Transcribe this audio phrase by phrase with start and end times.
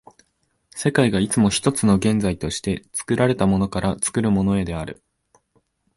[0.75, 5.03] 世界がいつも一つの現在として、作られたものから作るものへである。